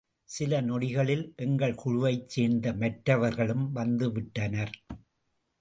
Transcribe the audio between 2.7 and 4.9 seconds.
மற்றவர்களும் வந்துவிட்டனர்.